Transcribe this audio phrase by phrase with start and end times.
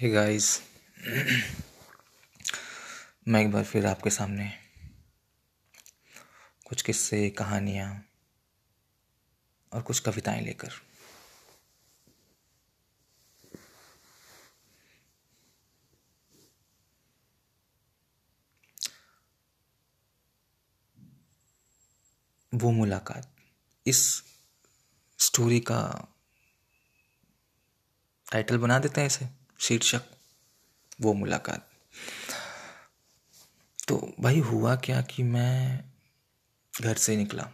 [0.00, 0.62] Hey guys
[3.28, 4.52] मैं एक बार फिर आपके सामने
[6.66, 8.04] कुछ किस्से, कहानियाँ
[9.72, 10.68] और कुछ कविताएँ लेकर।
[22.54, 23.36] वो मुलाकात,
[23.86, 24.22] इस
[25.18, 26.08] स्टोरी का
[28.32, 30.00] टाइटल बना देते हैं इसे। शीर्षक,
[31.00, 31.70] वो मुलाकात।
[33.88, 35.84] तो भाई हुआ क्या कि मैं
[36.80, 37.50] घर से निकला?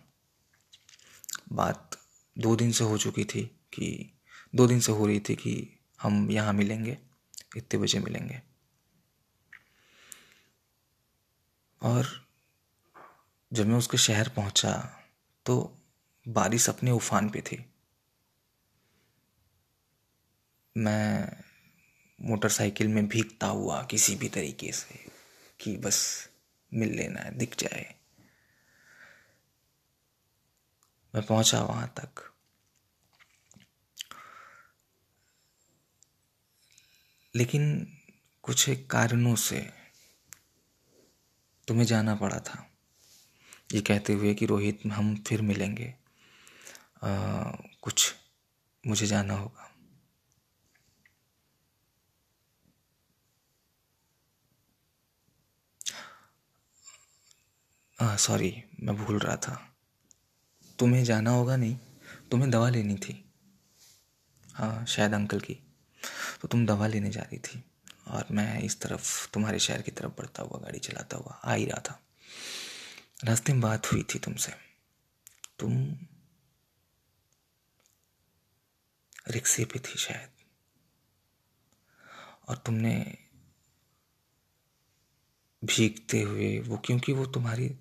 [1.53, 1.99] बात
[2.39, 4.13] दो दिन से हो चुकी थी कि,
[4.55, 6.99] दो दिन से हो रही थी कि हम यहाँ मिलेंगे,
[7.57, 8.43] इतने बजे मिलेंगे।
[11.83, 12.29] और
[13.53, 15.01] जब मैं उसके शहर पहुँचा
[15.47, 15.79] तो
[16.29, 17.75] बारिश अपने उफान पे थी।
[20.77, 21.44] मैं
[22.25, 25.11] मोटरसाइकिल में भीगता हुआ किसी भी तरीके से
[25.61, 26.29] कि बस
[26.75, 27.95] मिल लेना है दिख जाए।
[31.15, 32.33] मैं पहुँचा वहाँ तक।
[37.35, 37.93] लेकिन
[38.43, 39.73] कुछ कारणों से
[41.69, 42.71] तुम्हें जाना पड़ा था।
[43.73, 45.95] ये कहते हुए कि रोहित हम फिर मिलेंगे।
[47.05, 47.43] आ,
[47.83, 48.15] कुछ
[48.87, 49.74] मुझे जाना होगा।
[58.05, 59.77] हाँ सॉरी मैं भूल रहा था।
[60.79, 61.77] तुम्हें जाना होगा नहीं,
[62.31, 63.33] तुम्हें दवा लेनी थी।
[64.55, 65.55] हाँ शायद अंकल की।
[66.41, 67.65] तो तुम दवा लेने जा रही थी
[68.09, 71.65] और मैं इस तरफ़, तुम्हारे शहर की तरफ़ बढ़ता हुआ गाड़ी चलाता हुआ आ ही
[71.65, 72.03] रहा था।
[73.25, 74.53] रास्ते में बात हुई थी तुमसे।
[75.59, 75.97] तुम
[79.29, 80.31] रिक्शे पे थी शायद।
[82.49, 83.24] और तुमने
[85.65, 87.77] भीगते हुए वो, क्योंकि वो तुम्हारी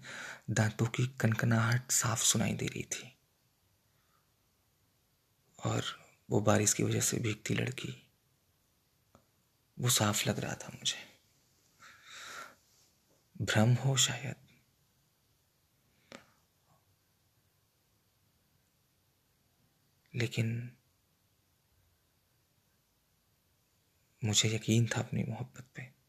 [0.49, 3.17] दांतों की कनकनाहट साफ़ सुनाई दे रही थी।
[5.65, 5.83] और
[6.29, 8.11] वो बारिश की वजह से भीगती लड़की,
[9.79, 11.13] वो साफ़ लग रहा था मुझे।
[13.41, 14.35] भ्रम हो शायद।
[20.15, 20.77] लेकिन
[24.23, 26.02] मुझे यकीन था अपनी मोहब्बत पे।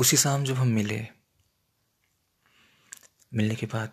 [0.00, 1.08] उसी शाम जब हम मिले,
[3.34, 3.92] मिलने के बाद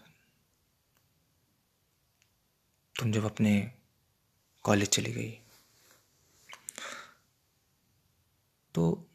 [2.99, 3.71] तुम जब अपने
[4.63, 5.29] कॉलेज चली गई
[8.75, 9.07] तो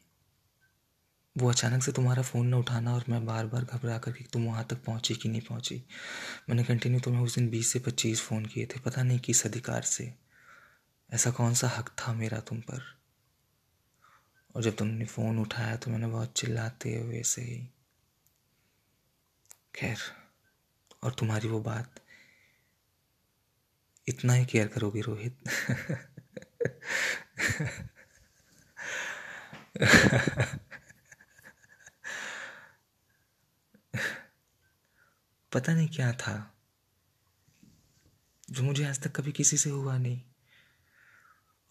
[1.37, 4.45] वो अचानक से तुम्हारा फ़ोन न उठाना और मैं बार बार घबरा कर कि तुम
[4.45, 5.83] वहाँ तक पहुँची कि नहीं पहुँची।
[6.49, 9.81] मैंने कंटिन्यू तुम्हें उस दिन बीस से पच्चीस फ़ोन किए थे, पता नहीं किस अधिकार
[9.81, 10.13] से।
[11.13, 13.02] ऐसा कौन सा हक था मेरा तुम पर?
[14.55, 17.59] और जब तुमने फ़ोन उठाया तो मैंने बहुत चिल्लाते हुए से ही,
[19.75, 19.97] खैर,
[21.03, 21.99] और तुम्हारी वो बात,
[24.07, 25.37] इतना ही केयर करोगे रोहित?
[35.51, 36.35] पता नहीं क्या था,
[38.49, 40.21] जो मुझे आज तक कभी किसी से हुआ नहीं,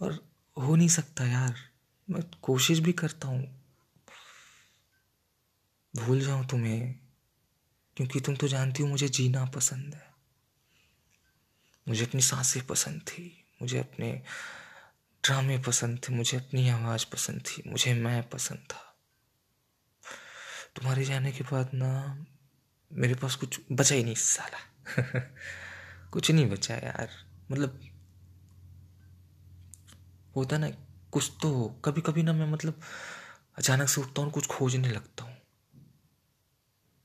[0.00, 0.12] और
[0.56, 1.71] हो नहीं सकता यार।
[2.12, 3.62] मैं कोशिश भी करता हूँ।
[5.96, 6.94] भूल जाऊँ तुम्हें,
[7.96, 10.14] क्योंकि तुम तो जानती हो मुझे जीना पसंद है।
[11.88, 14.22] मुझे अपनी साँसें पसंद थी, मुझे अपने
[15.24, 18.96] ड्रामे पसंद थे, मुझे अपनी आवाज़ पसंद थी, मुझे मैं पसंद था।
[20.76, 22.24] तुम्हारे जाने के बाद ना
[22.92, 24.58] मेरे पास कुछ बचा ही नहीं साला।
[26.10, 27.08] कुछ नहीं बचा यार।
[27.50, 27.80] मतलब
[30.36, 30.70] होता ना
[31.12, 32.80] कुछ तो कभी कभी ना मैं मतलब
[33.58, 35.36] अचानक से उठता हूँ कुछ खोजने लगता हूँ।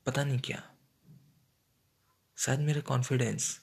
[0.06, 0.62] पता नहीं क्या।
[2.36, 3.60] शायद मेरा कॉन्फिडेंस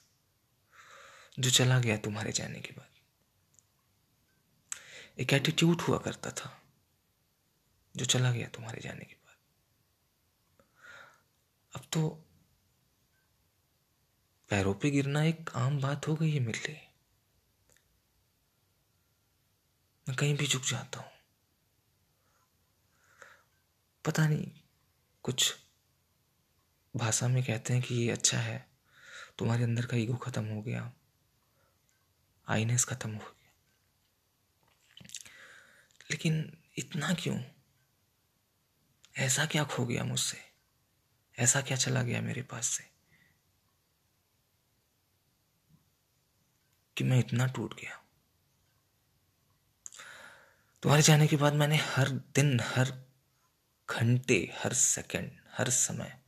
[1.38, 2.88] जो चला गया तुम्हारे जाने के बाद।
[5.20, 6.62] एक एटीट्यूड हुआ करता था,
[7.96, 9.36] जो चला गया तुम्हारे जाने के बाद।
[11.74, 12.08] अब तो
[14.50, 16.85] पैरों पे गिरना एक आम बात हो गई है मेरे लिए।
[20.08, 21.10] मैं कहीं भी झुक जाता हूँ।
[24.04, 24.52] पता नहीं,
[25.22, 25.54] कुछ
[26.96, 28.70] भाषा में कहते हैं कि ये अच्छा है,
[29.38, 30.92] तुम्हारे अंदर का ईगो ख़त्म हो गया,
[32.48, 33.52] आईनेस ख़त्म हो गया।
[36.10, 37.42] लेकिन इतना क्यों?
[39.16, 40.38] ऐसा क्या खो गया मुझसे?
[41.38, 42.84] ऐसा क्या चला गया मेरे पास से?
[46.96, 48.05] कि मैं इतना टूट गया
[50.86, 53.06] तुम्हारे जाने के बाद मैंने हर दिन, हर
[53.90, 56.18] घंटे, हर सेकंड, हर समय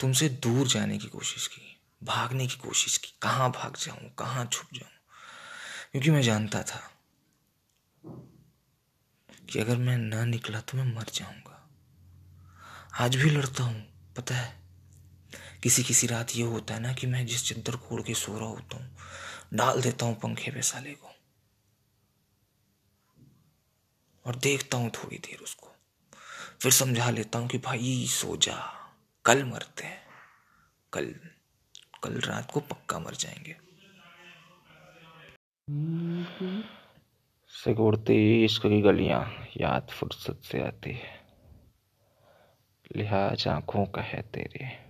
[0.00, 4.66] तुमसे दूर जाने की कोशिश की, भागने की कोशिश की, कहाँ भाग जाऊँ, कहाँ छुप
[4.74, 4.90] जाऊँ।
[5.92, 6.90] क्योंकि मैं जानता था
[9.50, 11.70] कि अगर मैं ना निकला तो मैं मर जाऊँगा।
[12.94, 14.60] आज भी लड़ता हूँ, पता है?
[15.62, 18.48] किसी किसी रात ये होता है ना कि मैं जिस चद्दर कोड़ के सो रहा
[18.48, 18.96] होता हूँ,
[19.54, 21.19] डाल देता हूँ पंखे पे साले को।
[24.30, 25.68] और देखता हूँ थोड़ी देर उसको।
[26.62, 28.74] फिर समझा लेता हूँ कि भाई, सो जा।
[29.24, 30.02] कल मरते हैं।
[30.92, 31.14] कल
[32.04, 33.56] कल रात को पक्का मर जाएँगे।
[37.48, 41.20] सिकुड़ती इश्क की गलियाँ याद फुर्सत से आती है।
[42.96, 44.89] लिहाज आँखों का है तेरे।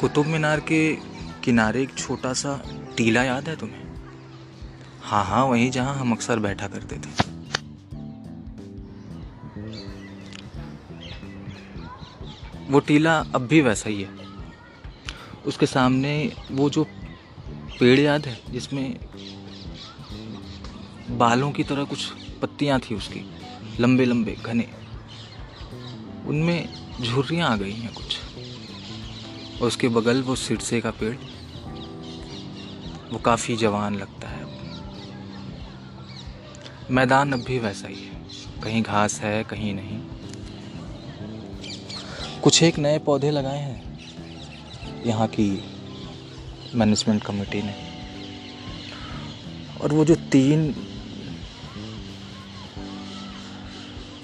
[0.00, 0.80] कुतुब मीनार के
[1.44, 2.52] किनारे एक छोटा सा
[2.96, 3.86] टीला याद है तुम्हें?
[5.02, 7.26] हाँ हाँ वहीं जहाँ हम अक्सर बैठा करते थे।
[12.70, 14.08] वो टीला अब भी वैसा ही है।
[15.46, 16.12] उसके सामने
[16.50, 16.84] वो जो
[17.80, 18.96] पेड़ याद है, जिसमें
[21.18, 22.10] बालों की तरह कुछ
[22.42, 23.24] पत्तियाँ थी उसकी
[23.80, 24.68] लंबे लंबे घने,
[26.26, 26.68] उनमें
[27.02, 28.18] झुर्रियाँ आ गई हैं कुछ।
[29.60, 31.16] और उसके बगल वो सिरसे का पेड़,
[33.12, 34.38] वो काफ़ी जवान लगता है।
[36.90, 38.18] मैदान अब भी वैसा ही है।
[38.62, 39.98] कहीं घास है, कहीं नहीं।
[42.40, 44.00] कुछ एक नए पौधे लगाए हैं।
[45.06, 45.64] यहाँ की
[46.74, 47.88] मैनेजमेंट कमेटी ने।
[49.80, 50.74] और वो जो तीन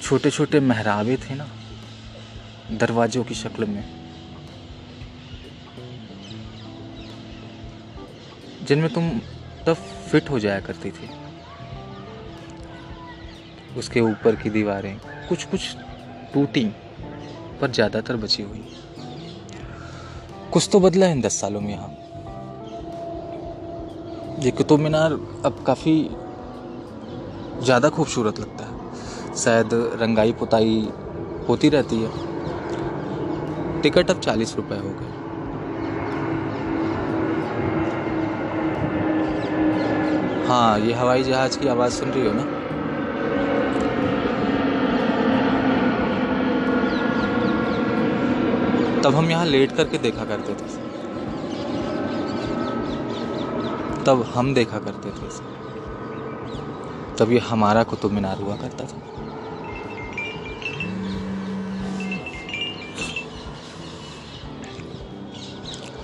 [0.03, 1.49] छोटे छोटे महराबे थे ना,
[2.71, 4.04] दरवाजों की शक्ल में
[8.65, 9.09] जिनमें तुम
[9.67, 9.75] तब
[10.11, 11.09] फिट हो जाया करती थी।
[13.79, 15.77] उसके ऊपर की दीवारें कुछ कुछ
[16.35, 16.65] टूटी,
[17.61, 18.65] पर ज़्यादातर बची हुई।
[20.53, 21.91] कुछ तो बदला है इन दस सालों में यहाँ।
[24.45, 25.13] ये कुतुब मीनार
[25.45, 25.97] अब काफ़ी
[27.63, 28.73] ज़्यादा खूबसूरत लगता है।
[29.37, 29.69] शायद
[30.01, 30.89] रंगाई पुताई
[31.49, 32.11] होती रहती है।
[33.83, 35.14] टिकट अब चालीस रुपए हो गए।
[40.55, 42.43] हाँ ये हवाई जहाज़ की आवाज़ सुन रही हो ना?
[49.01, 50.69] तब हम यहाँ लेट करके देखा करते थे
[54.05, 55.29] तब हम देखा करते थे
[57.19, 58.99] तब ये हमारा कुतुब मीनार हुआ करता था।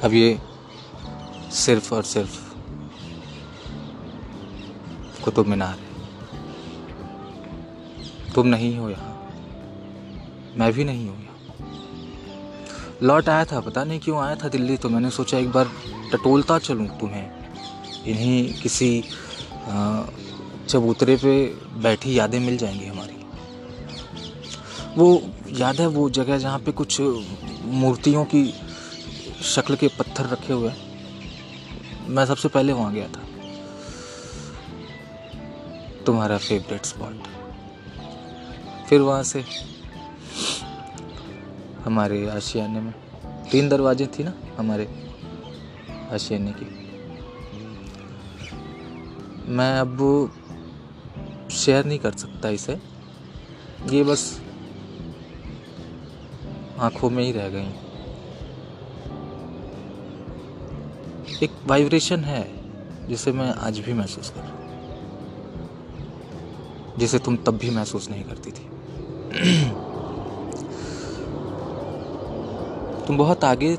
[0.04, 0.38] अब ये
[1.64, 2.49] सिर्फ़ और सिर्फ़
[5.24, 5.88] कुतुब मीनार है।
[8.34, 9.16] तुम नहीं हो यहाँ।
[10.58, 11.28] मैं भी नहीं हूँ यहाँ।
[13.02, 15.70] लौट आया था, पता नहीं क्यों आया था दिल्ली तो मैंने सोचा एक बार
[16.12, 17.30] टटोलता चलूँ तुम्हें।
[18.06, 19.02] इन्हीं किसी
[20.68, 21.32] चबूतरे पे
[21.82, 23.16] बैठी यादें मिल जाएँगी हमारी।
[24.96, 25.22] वो
[25.58, 28.44] याद है वो जगह जहाँ पे कुछ मूर्तियों की
[29.44, 30.76] शक्ल के पत्थर रखे हुए हैं?
[32.08, 33.22] मैं सबसे पहले वहाँ गया था।
[36.06, 37.26] तुम्हारा फेवरेट स्पॉट
[38.88, 39.44] फिर वहाँ से
[41.84, 42.92] हमारे आशियाने में।
[43.50, 44.86] तीन दरवाजे थी ना हमारे
[46.12, 46.66] आशियाने की।
[49.48, 49.98] मैं अब
[51.52, 52.78] शेयर नहीं कर सकता इसे।
[53.90, 54.40] ये बस
[56.78, 57.72] आँखों में ही रह गई।
[61.42, 62.42] एक वाइब्रेशन है
[63.08, 64.59] जिसे मैं आज भी महसूस कर रहा हूँ।
[66.98, 68.66] जिसे तुम तब भी महसूस नहीं करती थी।
[73.06, 73.78] तुम बहुत आगे,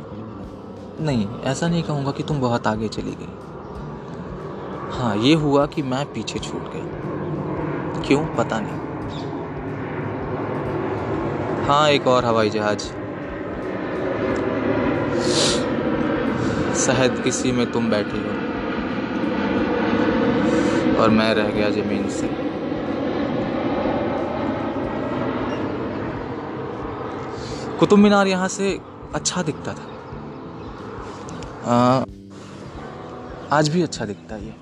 [0.99, 3.27] नहीं, ऐसा नहीं कहूँगा कि तुम बहुत आगे चली गई।
[4.91, 7.01] हाँ ये हुआ कि मैं पीछे छूट गया।
[8.07, 8.25] क्यों?
[8.25, 8.91] पता नहीं।
[11.67, 12.79] हाँ एक और हवाई जहाज़।
[16.75, 18.41] शहद किसी में तुम बैठी हो।
[21.01, 22.50] और मैं रह गया ज़मीन से।
[27.81, 28.67] कुतुब मीनार यहाँ से
[29.15, 29.85] अच्छा दिखता था।
[31.65, 32.03] आ,
[33.57, 34.53] आज भी अच्छा दिखता है ये।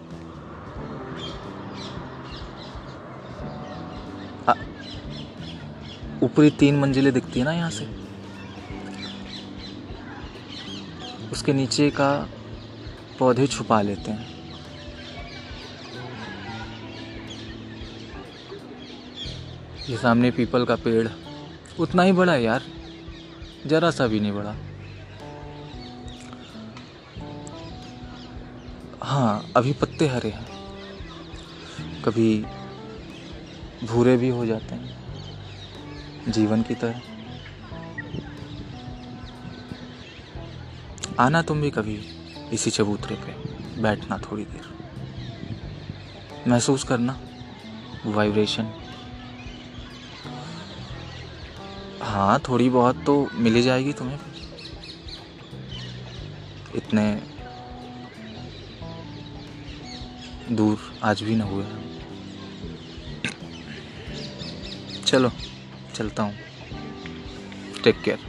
[6.24, 7.88] ऊपरी तीन मंजिलें दिखती है ना यहाँ से।
[11.32, 12.10] उसके नीचे का
[13.20, 14.28] पौधे छुपा लेते हैं।
[19.90, 21.08] ये सामने पीपल का पेड़।
[21.80, 22.62] उतना ही बड़ा है यार।
[23.68, 24.56] जरा सा भी नहीं बढ़ा।
[29.04, 30.48] हाँ अभी पत्ते हरे हैं।
[32.01, 32.46] कभी
[33.84, 37.01] भूरे भी हो जाते हैं, जीवन की तरह।
[41.20, 42.00] आना तुम भी कभी
[42.54, 43.32] इसी चबूतरे पे,
[43.82, 44.68] बैठना थोड़ी देर।
[46.48, 47.20] महसूस करना
[48.06, 48.63] वाइब्रेशन
[52.10, 54.20] हाँ थोड़ी बहुत तो मिल जाएगी तुम्हें।
[56.75, 57.04] इतने
[60.56, 61.66] दूर आज भी ना हुए
[65.06, 65.32] चलो,
[65.96, 66.36] चलता हूँ।
[67.84, 68.29] Take care